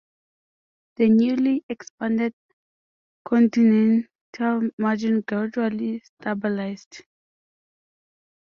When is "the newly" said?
0.95-1.63